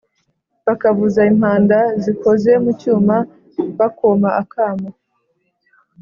bakavuza 0.67 1.21
impanda 1.31 1.77
zikoze 2.03 2.51
mu 2.63 2.71
cyuma, 2.79 3.15
bakoma 3.79 4.29
akamo, 4.41 4.89